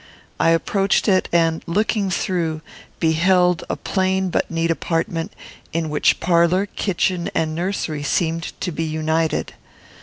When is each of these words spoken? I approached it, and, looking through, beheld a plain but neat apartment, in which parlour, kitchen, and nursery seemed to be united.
I 0.39 0.49
approached 0.49 1.07
it, 1.07 1.29
and, 1.31 1.61
looking 1.67 2.09
through, 2.09 2.61
beheld 2.99 3.63
a 3.69 3.75
plain 3.75 4.31
but 4.31 4.49
neat 4.49 4.71
apartment, 4.71 5.31
in 5.73 5.91
which 5.91 6.19
parlour, 6.19 6.65
kitchen, 6.65 7.29
and 7.35 7.53
nursery 7.53 8.01
seemed 8.01 8.59
to 8.61 8.71
be 8.71 8.83
united. 8.83 9.53